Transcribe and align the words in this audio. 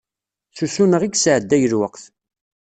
S 0.57 0.59
usuneɣ 0.65 1.01
i 1.03 1.09
yesɛedday 1.11 1.63
lweqt. 1.71 2.03